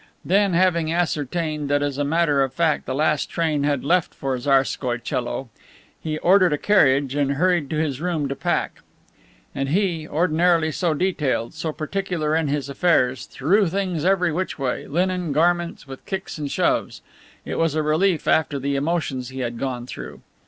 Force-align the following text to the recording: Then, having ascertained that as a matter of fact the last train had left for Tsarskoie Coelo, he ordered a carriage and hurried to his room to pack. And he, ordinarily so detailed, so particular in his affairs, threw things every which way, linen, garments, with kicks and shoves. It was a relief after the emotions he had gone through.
Then, 0.25 0.53
having 0.53 0.91
ascertained 0.91 1.69
that 1.69 1.83
as 1.83 1.99
a 1.99 2.03
matter 2.03 2.41
of 2.41 2.51
fact 2.53 2.87
the 2.87 2.95
last 2.95 3.29
train 3.29 3.61
had 3.65 3.83
left 3.83 4.15
for 4.15 4.35
Tsarskoie 4.35 4.97
Coelo, 4.97 5.49
he 6.01 6.17
ordered 6.17 6.53
a 6.53 6.57
carriage 6.57 7.13
and 7.13 7.33
hurried 7.33 7.69
to 7.69 7.75
his 7.75 8.01
room 8.01 8.27
to 8.27 8.35
pack. 8.35 8.79
And 9.53 9.69
he, 9.69 10.07
ordinarily 10.07 10.71
so 10.71 10.95
detailed, 10.95 11.53
so 11.53 11.71
particular 11.71 12.35
in 12.35 12.47
his 12.47 12.67
affairs, 12.67 13.25
threw 13.27 13.67
things 13.69 14.03
every 14.03 14.31
which 14.31 14.57
way, 14.57 14.87
linen, 14.87 15.33
garments, 15.33 15.85
with 15.87 16.03
kicks 16.07 16.39
and 16.39 16.49
shoves. 16.49 17.03
It 17.45 17.59
was 17.59 17.75
a 17.75 17.83
relief 17.83 18.27
after 18.27 18.57
the 18.57 18.75
emotions 18.75 19.29
he 19.29 19.41
had 19.41 19.59
gone 19.59 19.85
through. 19.85 20.21